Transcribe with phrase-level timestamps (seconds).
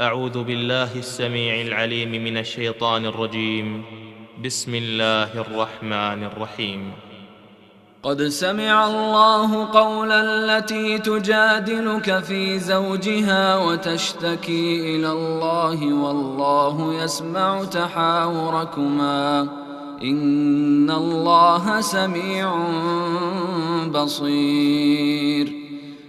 [0.00, 3.82] أعوذ بالله السميع العليم من الشيطان الرجيم.
[4.44, 6.92] بسم الله الرحمن الرحيم.
[8.02, 19.48] قد سمع الله قول التي تجادلك في زوجها وتشتكي إلى الله والله يسمع تحاوركما.
[20.02, 22.66] إن الله سميع
[23.94, 25.63] بصير.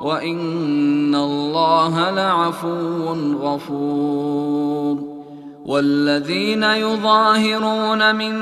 [0.00, 5.10] وان الله لعفو غفور
[5.66, 8.34] والذين يظاهرون من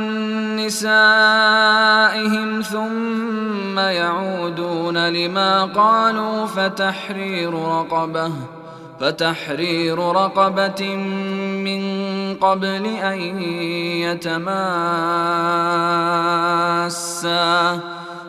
[0.56, 1.02] نسائهم
[2.62, 8.32] ثم يعودون لما قالوا فتحرير رقبه
[9.00, 10.96] فتحرير رقبة
[11.64, 11.82] من
[12.34, 13.40] قبل أن
[14.02, 14.78] يتماسا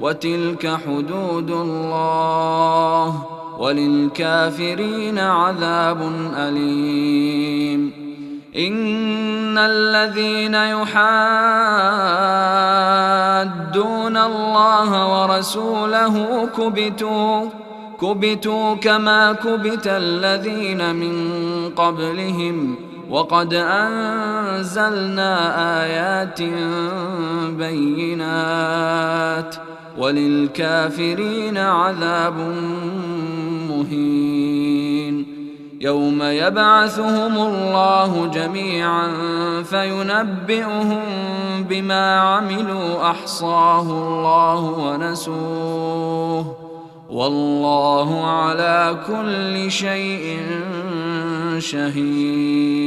[0.00, 3.22] وتلك حدود الله
[3.58, 7.92] وللكافرين عذاب أليم.
[8.58, 10.96] إن الذين يحادون
[14.16, 17.46] الله ورسوله كبتوا
[18.00, 21.34] كبتوا كما كبت الذين من
[21.76, 22.76] قبلهم.
[23.10, 25.34] وقد أنزلنا
[25.82, 26.42] آيات
[27.58, 29.58] بينات ۖ.
[29.98, 32.38] وللكافرين عذاب
[33.70, 35.26] مهين.
[35.80, 39.08] يوم يبعثهم الله جميعا
[39.62, 41.02] فينبئهم
[41.70, 46.56] بما عملوا أحصاه الله ونسوه.
[47.10, 50.40] والله على كل شيء
[51.58, 52.86] شهيد.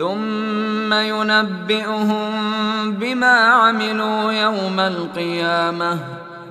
[0.00, 2.30] ثم ينبئهم
[2.90, 5.98] بما عملوا يوم القيامة.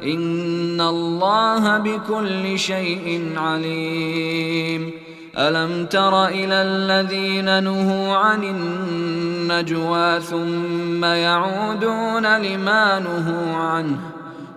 [0.04, 4.92] إن الله بكل شيء عليم.
[5.38, 13.98] ألم تر إلى الذين نهوا عن النجوى ثم يعودون لما نهوا عنه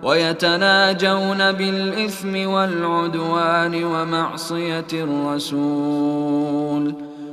[0.03, 7.12] ويتناجون بالإثم والعدوان ومعصية الرسول.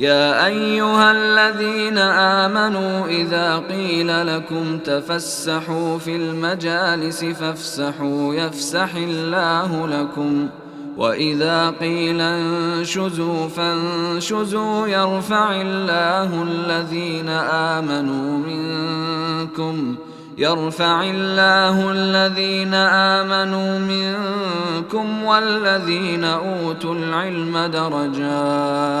[0.00, 10.48] يا أيها الذين آمنوا إذا قيل لكم تفسحوا في المجالس فافسحوا يفسح الله لكم
[10.96, 17.28] وإذا قيل انشزوا فانشزوا يرفع الله الذين
[17.78, 19.96] آمنوا منكم
[20.38, 29.00] يرفع الله الذين آمنوا منكم والذين أوتوا العلم درجات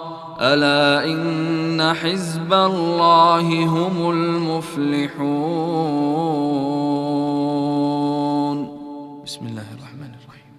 [0.41, 5.21] ألا إن حزب الله هم المفلحون.
[9.25, 10.53] بسم الله الرحمن الرحيم.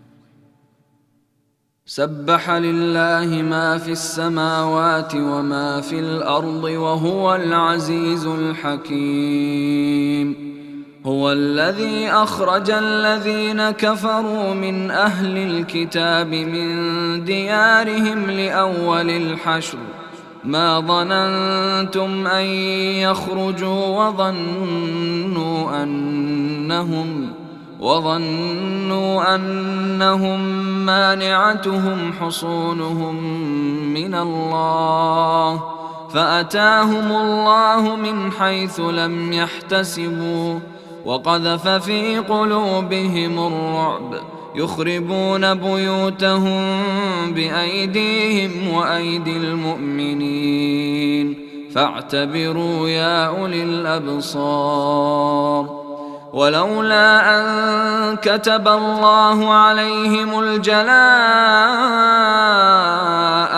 [1.86, 9.32] سبح لله ما في السماوات وما في الأرض وهو العزيز الحكيم.
[11.06, 19.78] هو الذي أخرج الذين كفروا من أهل الكتاب من ديارهم لأول الحشر.
[20.44, 22.44] ما ظننتم أن
[23.02, 27.32] يخرجوا وظنوا انهم
[27.80, 30.40] وظنوا أنهم
[30.86, 33.16] مانعتهم حصونهم
[33.94, 35.62] من الله.
[36.14, 40.58] فأتاهم الله من حيث لم يحتسبوا.
[41.04, 44.14] وقذف في قلوبهم الرعب
[44.54, 46.82] يخربون بيوتهم
[47.32, 51.36] بأيديهم وأيدي المؤمنين.
[51.74, 55.02] فاعتبروا يا أولي الأبصار.
[56.32, 60.82] ولولا أن كتب الله عليهم الجلاء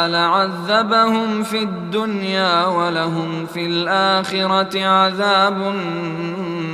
[0.08, 5.56] لعذبهم في الدنيا ولهم في الآخرة عذاب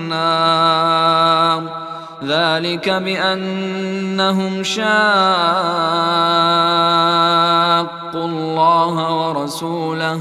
[0.09, 1.63] النار.
[2.25, 4.91] ذلك بأنهم شاقوا
[8.15, 10.21] الله ورسوله.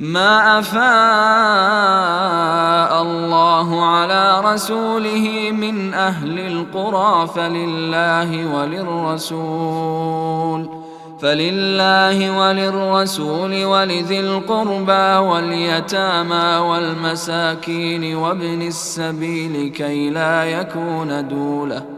[0.00, 0.82] ما أفاء
[3.02, 9.68] الله على رسوله من أهل القرى فلله وللرسول
[11.20, 21.97] فلله وللرسول ولذي القربى واليتامى والمساكين وابن السبيل كي لا يكون دولة.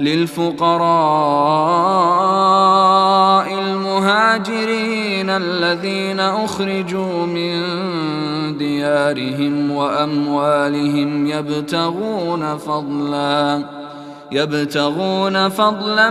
[0.00, 0.84] للفقراء
[3.58, 7.62] المهاجرين الذين أخرجوا من
[8.58, 13.62] ديارهم وأموالهم يبتغون فضلا
[14.32, 16.10] يبتغون فضلا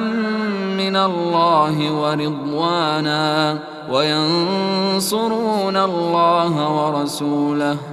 [0.78, 3.60] من الله ورضوانا
[3.92, 7.93] وينصرون الله ورسوله.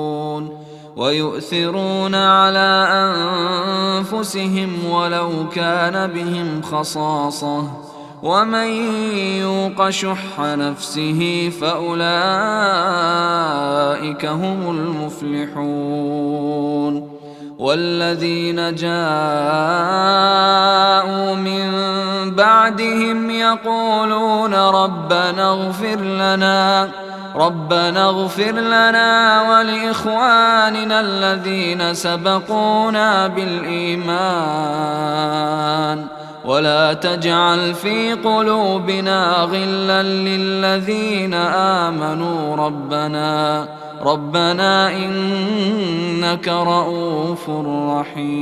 [0.95, 7.63] ويؤثرون على أنفسهم ولو كان بهم خصاصة.
[8.23, 8.67] ومن
[9.37, 14.71] يوق شح نفسه فأولئك هم
[15.51, 17.11] المفلحون.
[17.59, 18.95] والذين جاءوا
[21.35, 21.71] من
[22.35, 26.89] بعدهم يقولون ربنا اغفر لنا
[27.35, 34.21] ربنا اغفر لنا ولإخواننا الذين سبقونا بالإيمان.
[36.45, 42.55] ولا تجعل في قلوبنا غلا للذين آمنوا.
[42.55, 43.67] ربنا
[44.03, 47.49] ربنا إنك رؤوف
[47.99, 48.41] رحيم.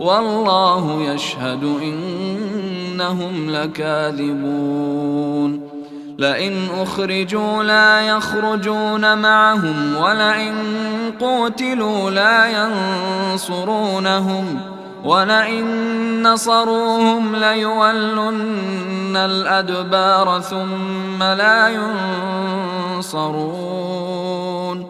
[0.00, 5.00] والله يشهد إنهم لكاذبون.
[6.18, 10.54] لئن أخرجوا لا يخرجون معهم ولئن
[11.20, 12.68] قوتلوا لا
[13.32, 14.60] ينصرونهم
[15.04, 21.68] ولئن نصروهم ليولن الأدبار ثم لا
[22.98, 24.89] ينصرون.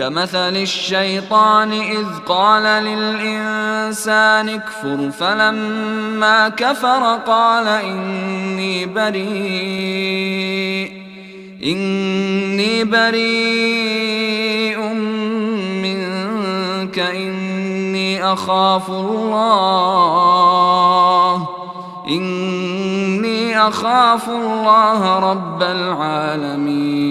[0.00, 9.30] كمثل الشيطان إذ قال للإنسان اكفر فلما كفر قال إني بريء
[11.64, 14.78] إني بريء
[15.82, 20.30] منك إني أخاف الله
[22.08, 27.10] إني أخاف الله رب العالمين.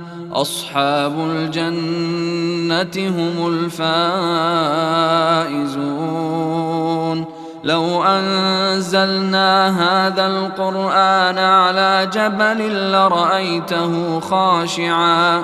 [0.33, 4.01] أصحاب الجنة هم الفائزون.
[7.63, 15.43] لو أنزلنا هذا القرآن على جبل لرأيته خاشعا.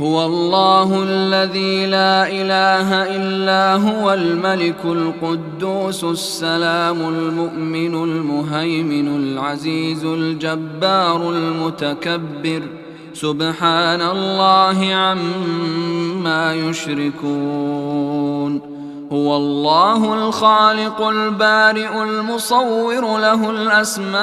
[0.00, 12.62] هو الله الذي لا إله إلا هو الملك القدوس السلام المؤمن المهيمن العزيز الجبار المتكبر.
[13.14, 18.60] سبحان الله عما يشركون.
[19.12, 24.20] هو الله الخالق البارئ المصور له الأسماء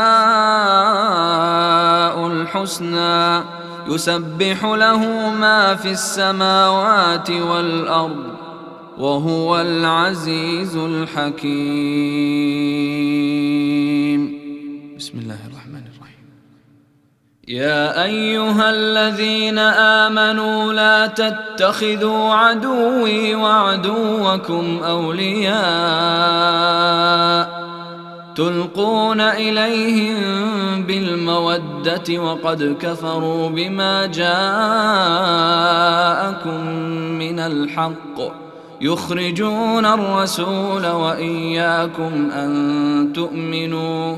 [2.28, 3.61] الحسنى.
[3.88, 8.26] يسبح له ما في السماوات والأرض
[8.98, 11.42] وهو العزيز الحكيم.
[14.98, 16.26] بسم الله الرحمن الرحيم.
[17.48, 25.62] يا أيها الذين آمنوا لا تتخذوا عدوي وعدوكم أولياء
[28.36, 30.18] تلقون إليهم
[30.84, 34.32] بالمودة وقد كفروا بما جاءكم
[37.20, 38.42] من الحق
[38.82, 44.18] يخرجون الرسول وإياكم أن تؤمنوا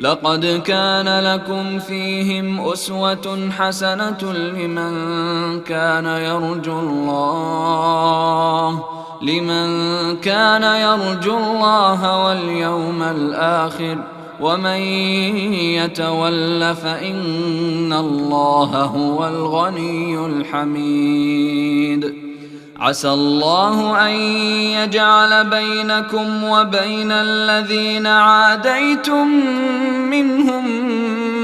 [0.00, 4.92] لقد كان لكم فيهم أسوة حسنة لمن
[5.60, 8.84] كان يرجو الله
[9.22, 9.68] لمن
[10.16, 14.80] كان يرجو الله واليوم الآخر ۖ ومن
[15.78, 22.27] يتول فإن الله هو الغني الحميد.
[22.80, 24.12] عسى الله أن
[24.78, 29.26] يجعل بينكم وبين الذين عاديتم
[30.10, 30.66] منهم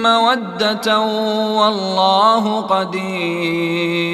[0.02, 1.00] مودة
[1.58, 4.04] والله قدير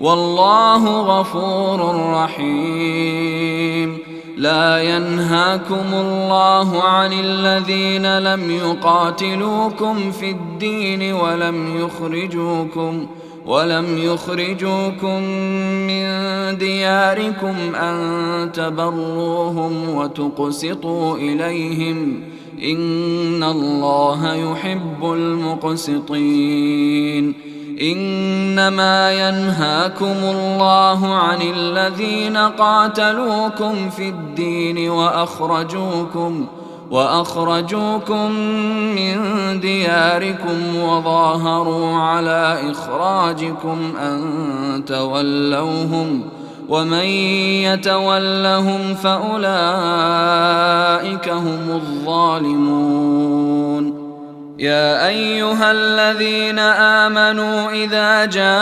[0.00, 3.98] والله غفور رحيم
[4.36, 13.06] لا ينهاكم الله عن الذين لم يقاتلوكم في الدين ولم يخرجوكم
[13.46, 15.22] ولم يخرجوكم
[15.86, 16.04] من
[16.58, 22.22] دياركم أن تبروهم وتقسطوا إليهم
[22.62, 26.50] إن الله يحب المقسطين
[27.82, 36.46] إنما ينهاكم الله عن الذين قاتلوكم في الدين وأخرجوكم
[36.90, 38.30] وأخرجوكم
[38.94, 39.16] من
[39.60, 44.20] دياركم وظاهروا على إخراجكم أن
[44.86, 46.22] تولوهم
[46.68, 47.04] ومن
[47.64, 49.48] يتولهم فأولئك
[51.28, 53.20] هم الظالمون.
[54.58, 58.54] يا أيها الذين آمنوا إذا جاءكم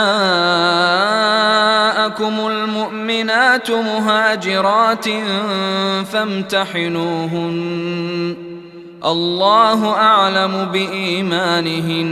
[3.09, 5.05] المؤمنات مهاجرات
[6.11, 7.57] فامتحنوهن.
[9.05, 12.09] الله أعلم بإيمانهن.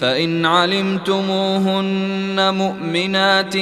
[0.00, 3.54] فإن علمتموهن مؤمنات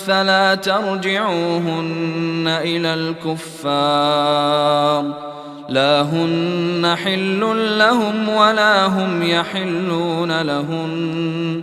[0.00, 5.04] فلا ترجعوهن إلى الكفار.
[5.68, 7.40] لا هن حل
[7.78, 11.62] لهم ولا هم يحلون لهن.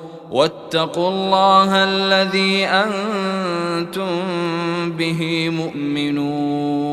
[0.31, 4.11] واتقوا الله الذي أنتم
[4.91, 6.91] به مؤمنون.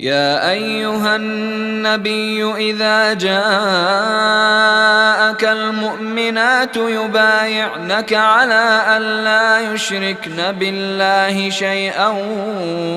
[0.00, 3.44] يا أيها النبي إذا جاءك
[5.44, 12.08] المؤمنات يبايعنك على أن لا يشركن بالله شيئا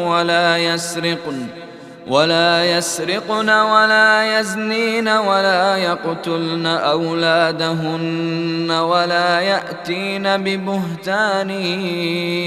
[0.08, 1.69] ولا يسرقن.
[2.10, 11.50] ولا يسرقن ولا يزنين ولا يقتلن أولادهن ولا يأتين ببهتان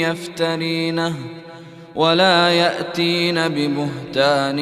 [0.03, 1.15] يفترينه
[1.95, 4.59] ولا يأتين ببهتان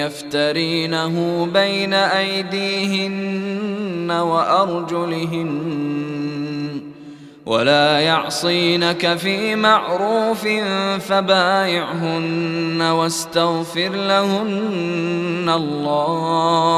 [0.00, 6.23] يفترينه بين أيديهن وأرجلهن
[7.46, 10.48] ولا يعصينك في معروف
[11.08, 16.70] فبايعهن واستغفر لهن الله.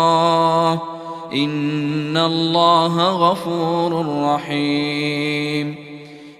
[1.32, 5.86] إن الله غفور رحيم.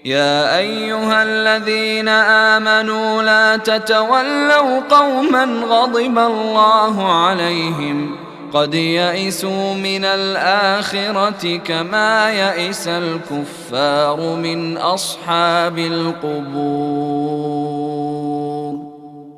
[0.05, 8.26] يا أيها الذين آمنوا لا تتولوا قوما غضب الله عليهم
[8.57, 16.47] قد يئسوا من الآخرة كما يئس الكفار من أصحاب القبور.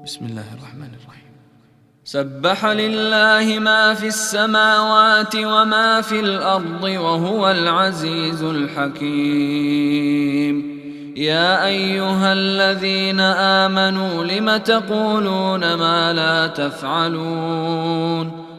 [0.06, 1.32] بسم الله الرحمن الرحيم.
[2.04, 10.00] سبح لله ما في السماوات وما في الأرض وهو العزيز الحكيم.
[11.18, 18.49] يا أيها الذين آمنوا لم تقولون ما لا تفعلون؟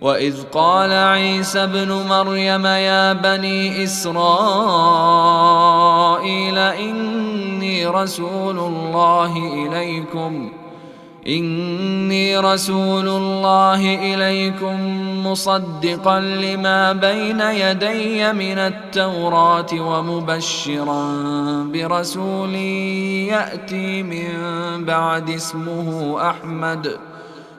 [0.00, 4.18] وإذ قال عيسى ابن مريم يا بني إسرائيل
[6.58, 10.52] إني رسول الله إليكم
[11.26, 14.76] إني رسول الله إليكم
[15.26, 21.02] مصدقا لما بين يدي من التوراة ومبشرا
[21.72, 22.54] برسول
[23.34, 24.34] يأتي من
[24.84, 26.98] بعد اسمه أحمد.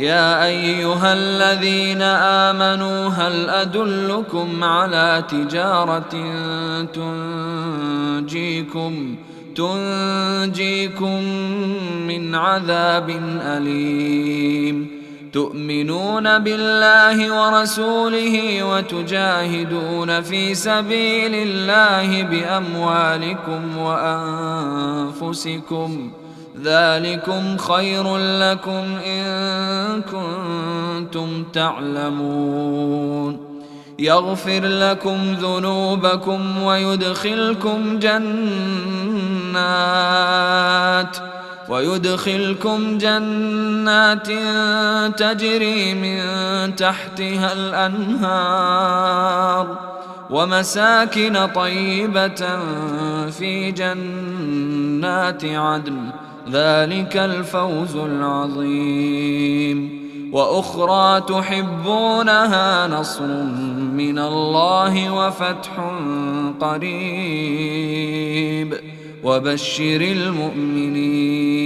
[0.00, 6.14] يا أيها الذين آمنوا هل أدلكم على تجارة
[8.24, 9.16] تنجيكم
[9.56, 11.22] تنجيكم
[12.08, 13.10] من عذاب
[13.42, 15.00] أليم؟
[15.32, 23.76] تؤمنون بالله ورسوله وتجاهدون في سبيل الله بأموالكم
[25.16, 26.10] وأنفسكم.
[26.64, 33.50] ذلكم خير لكم إن كنتم تعلمون.
[33.98, 38.40] يغفر لكم ذنوبكم ويدخلكم جنات
[41.68, 44.28] ويدخلكم جنات
[45.18, 46.20] تجري من
[46.76, 49.00] تحتها الأنهار
[50.30, 52.58] ومساكن طيبة
[53.30, 56.10] في جنات عدن.
[56.52, 60.00] ذلك الفوز العظيم.
[60.32, 63.26] وأخرى تحبونها نصر
[63.92, 65.70] من الله وفتح
[66.60, 68.74] قريب.
[69.24, 71.60] وبشر المؤمنين.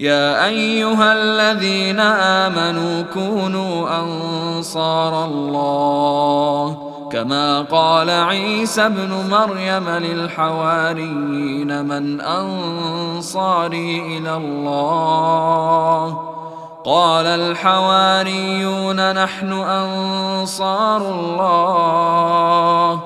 [0.00, 14.18] يا أيها الذين آمنوا كونوا أنصار الله كما قال عيسى ابن مريم للحواريين من أنصاري
[14.18, 16.18] إلى الله.
[16.84, 23.00] قال الحواريون نحن أنصار الله.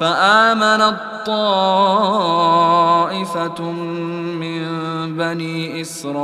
[0.00, 2.42] فامنت طائفه
[4.40, 4.66] من
[5.16, 6.14] بني إسرائيل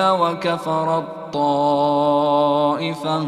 [0.00, 3.26] وكفرت طائفه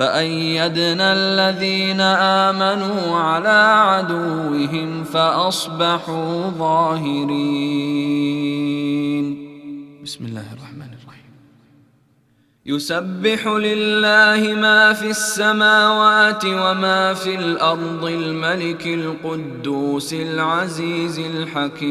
[0.00, 3.48] فأيدنا الذين آمنوا على
[3.84, 7.30] عدوهم فأصبحوا ظاهرين.
[10.04, 11.32] بسم الله الرحمن الرحيم.
[12.66, 21.90] يسبح لله ما في السماوات وما في الأرض الملك القدوس العزيز الحكيم.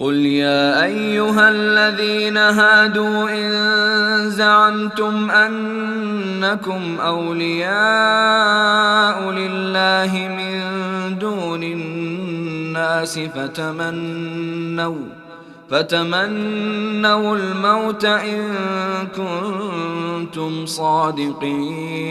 [0.00, 7.70] قل يا ايها الذين هادوا ان زعمتم انكم اولياء
[9.30, 10.60] لله من
[11.18, 14.96] دون الناس فتمنوا
[15.70, 18.48] فتمنوا الموت ان
[19.16, 22.10] كنتم صادقين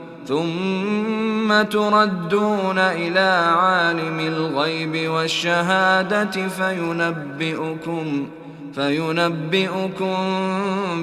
[0.27, 8.27] ثم تردون إلى عالم الغيب والشهادة فينبئكم
[8.75, 10.15] فينبئكم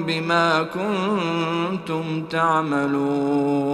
[0.07, 3.69] بما كنتم تعملون.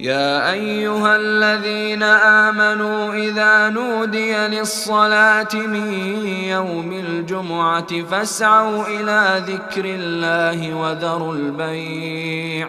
[0.00, 5.92] يا أيها الذين آمنوا إذا نودي للصلاة من
[6.28, 12.68] يوم الجمعة فاسعوا إلى ذكر الله وذروا البيع.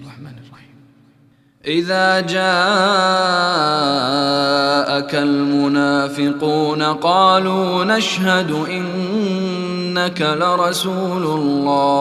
[1.71, 2.41] إذا جاءك
[5.15, 8.85] المنافقون قالوا نشهد إن
[9.91, 11.91] إنك لرسول الله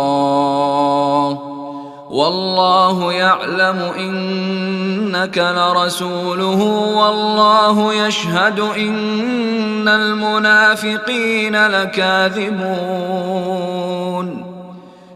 [2.11, 6.62] والله يعلم إنك لرسوله
[6.97, 12.70] والله يشهد إن المنافقين لكاذبون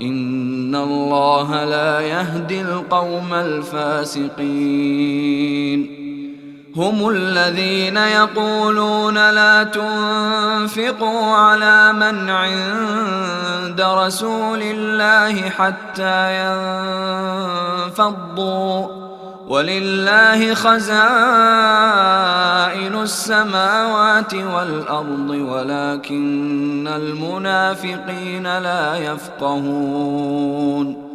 [0.00, 4.40] إن الله لا يهدي القوم الفاسقين
[6.76, 16.44] هم الذين يقولون لا تنفقوا على من عند رسول الله حتى
[17.88, 19.09] ينفضوا
[19.50, 20.94] ولله خزائن
[23.02, 31.10] السماوات والأرض ولكن المنافقين لا يفقهون.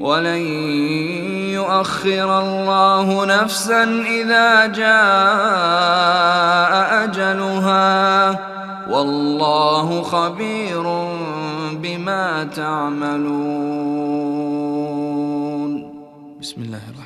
[0.00, 0.42] ولن
[1.52, 5.06] يؤخر الله نفسا إذا جاء
[7.04, 8.40] أجلها.
[8.90, 10.82] والله خبير
[11.72, 13.36] بما تعملون.
[16.40, 17.05] بسم الله الرحمن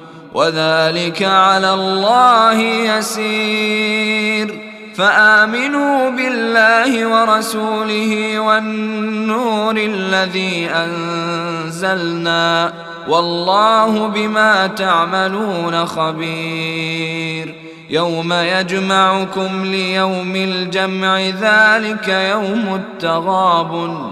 [0.33, 4.59] وذلك على الله يسير.
[4.95, 12.73] فآمنوا بالله ورسوله والنور الذي أنزلنا
[13.07, 17.55] والله بما تعملون خبير.
[17.89, 24.11] يوم يجمعكم ليوم الجمع ذلك يوم التغابن.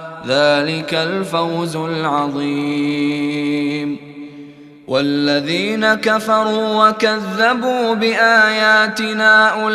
[0.27, 3.31] ذلك الفوز العظيم.
[4.87, 9.71] والذين كفروا وكذبوا بآياتنا أولئك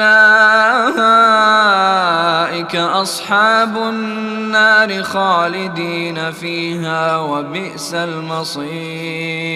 [2.77, 9.47] أصحاب النار خالدين فيها وبئس المصير.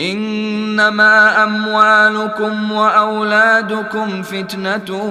[0.00, 5.02] إنما أموالكم وأولادكم فتنة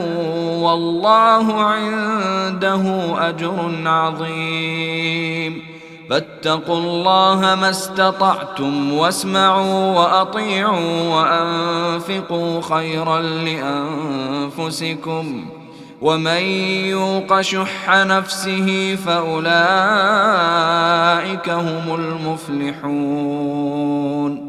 [0.61, 2.83] والله عنده
[3.29, 5.61] أجر عظيم.
[6.09, 13.21] فاتقوا الله ما استطعتم واسمعوا وأطيعوا وأنفقوا خيرا
[14.57, 15.45] لأنفسكم.
[16.01, 16.41] ومن
[16.89, 19.49] يوق شح نفسه فأولئك
[21.49, 24.48] هم المفلحون.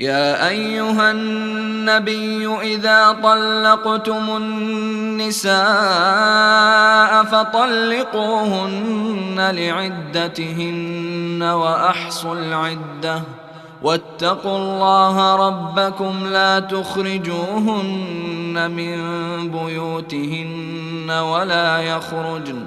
[0.00, 5.54] يا أيها النبي إذا طلقتم النساء
[7.24, 13.22] فطلقوهن لعدتهن وأحصوا العدة.
[13.82, 18.96] واتقوا الله ربكم لا تخرجوهن من
[19.50, 22.66] بيوتهن ولا يخرجن.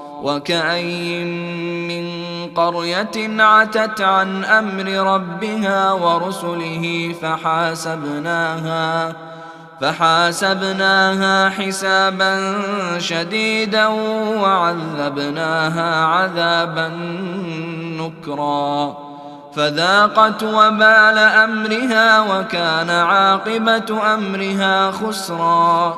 [0.21, 1.23] وكأي
[1.87, 2.05] من
[2.55, 9.13] قرية عتت عن أمر ربها ورسله فحاسبناها
[9.81, 12.61] فحاسبناها حسابا
[12.97, 13.87] شديدا
[14.41, 16.87] وعذبناها عذابا
[17.97, 18.97] نكرا
[19.55, 25.97] فذاقت وبال أمرها وكان عاقبة أمرها خسرا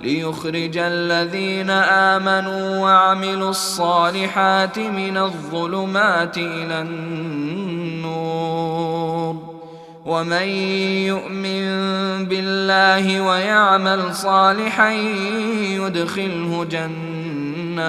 [0.00, 8.28] ليخرج الذين آمنوا وعملوا الصالحات من الظلمات إلى النور.
[10.06, 10.48] ومن
[11.12, 11.68] يؤمن
[12.24, 14.90] بالله ويعمل صالحا
[15.76, 17.88] يدخله جنات.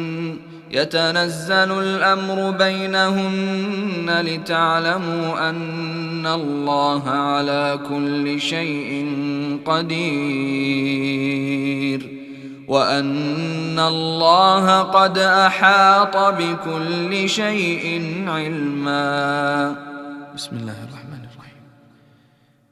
[0.73, 9.05] يتنزل الأمر بينهن لتعلموا أن الله على كل شيء
[9.65, 10.91] قدير
[12.67, 19.75] وأن الله قد أحاط بكل شيء علما.
[20.35, 21.00] بسم الله الرحمن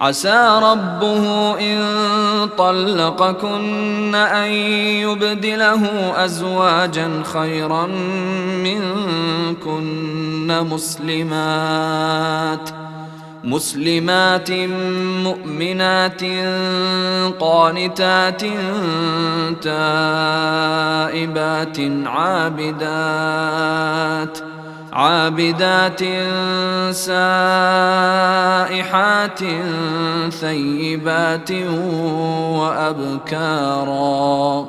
[0.00, 1.78] عسى ربه إن
[2.58, 4.50] طلقكن أن
[5.02, 5.82] يبدله
[6.24, 7.86] أزواجا خيرا
[8.64, 12.72] منكن مسلمات ۖ
[13.46, 14.50] مسلمات
[15.22, 16.22] مؤمنات
[17.40, 18.42] قانتات
[19.62, 20.56] تائبات
[22.06, 22.78] عابدات
[24.96, 26.00] عابدات
[26.94, 28.18] سائحات
[30.30, 31.50] ثيبات
[32.60, 34.66] وأبكارا.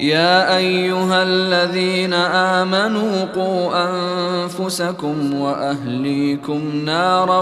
[0.00, 7.40] يا أيها الذين آمنوا قوا أنفسكم وأهليكم نارا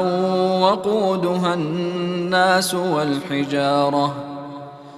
[0.61, 4.15] وقودها الناس والحجارة.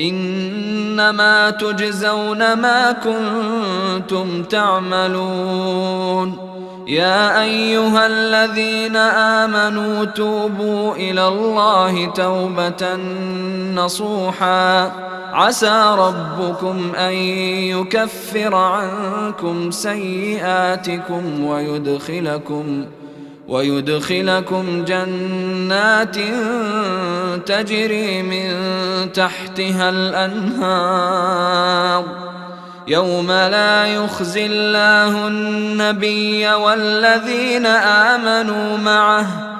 [0.00, 6.38] إنما تجزون ما كنتم تعملون.
[6.88, 12.96] يا أيها الذين آمنوا توبوا إلى الله توبة
[13.74, 14.92] نصوحا.
[15.32, 22.84] عسى ربكم أن يكفر عنكم سيئاتكم ويدخلكم
[23.50, 26.16] ويدخلكم جنات
[27.46, 28.52] تجري من
[29.12, 31.40] تحتها الأنهار.
[32.88, 39.59] يوم لا يخزي الله النبي والذين آمنوا معه